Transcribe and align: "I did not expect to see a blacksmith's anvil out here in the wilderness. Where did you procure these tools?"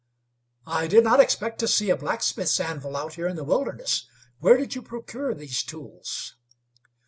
"I 0.65 0.87
did 0.87 1.03
not 1.03 1.19
expect 1.19 1.59
to 1.59 1.67
see 1.67 1.91
a 1.91 1.95
blacksmith's 1.95 2.59
anvil 2.59 2.97
out 2.97 3.13
here 3.13 3.27
in 3.27 3.35
the 3.35 3.43
wilderness. 3.43 4.07
Where 4.39 4.57
did 4.57 4.73
you 4.73 4.81
procure 4.81 5.35
these 5.35 5.61
tools?" 5.61 6.35